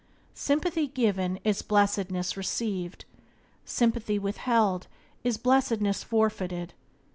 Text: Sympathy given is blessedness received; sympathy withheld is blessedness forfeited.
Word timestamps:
Sympathy 0.33 0.87
given 0.87 1.37
is 1.43 1.61
blessedness 1.61 2.35
received; 2.35 3.05
sympathy 3.65 4.17
withheld 4.17 4.87
is 5.23 5.37
blessedness 5.37 6.03
forfeited. 6.03 6.73